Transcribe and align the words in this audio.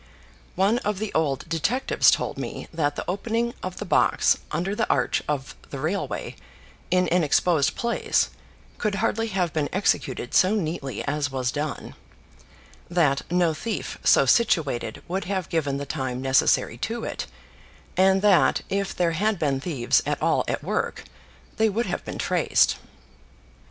One 0.55 0.79
of 0.79 0.97
the 0.97 1.13
old 1.13 1.47
detectives 1.47 2.09
told 2.09 2.39
me 2.39 2.67
that 2.73 2.95
the 2.95 3.05
opening 3.07 3.53
of 3.61 3.77
the 3.77 3.85
box 3.85 4.39
under 4.49 4.73
the 4.73 4.89
arch 4.89 5.21
of 5.27 5.53
the 5.69 5.77
railway, 5.77 6.35
in 6.89 7.07
an 7.09 7.23
exposed 7.23 7.75
place, 7.75 8.31
could 8.79 8.95
hardly 8.95 9.27
have 9.27 9.53
been 9.53 9.69
executed 9.71 10.33
so 10.33 10.55
neatly 10.55 11.05
as 11.05 11.29
was 11.29 11.51
done; 11.51 11.93
that 12.89 13.21
no 13.29 13.53
thief 13.53 13.99
so 14.03 14.25
situated 14.25 15.03
would 15.07 15.25
have 15.25 15.49
given 15.49 15.77
the 15.77 15.85
time 15.85 16.19
necessary 16.19 16.79
to 16.79 17.03
it; 17.03 17.27
and 17.95 18.23
that, 18.23 18.61
if 18.69 18.95
there 18.95 19.11
had 19.11 19.37
been 19.37 19.59
thieves 19.59 20.01
at 20.07 20.19
all 20.19 20.43
at 20.47 20.63
work, 20.63 21.03
they 21.57 21.69
would 21.69 21.85
have 21.85 22.03
been 22.03 22.17
traced. 22.17 22.77